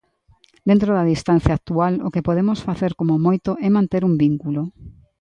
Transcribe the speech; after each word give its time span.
Dentro 0.69 0.89
da 0.93 1.09
distancia 1.13 1.53
actual 1.57 1.93
o 2.07 2.09
que 2.13 2.25
podemos 2.27 2.59
facer 2.67 2.91
como 2.99 3.21
moito 3.27 3.51
é 3.67 3.67
manter 3.77 4.01
un 4.09 4.13
vínculo. 4.23 4.61